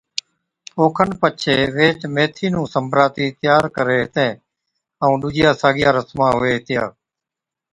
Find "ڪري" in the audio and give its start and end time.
3.75-3.97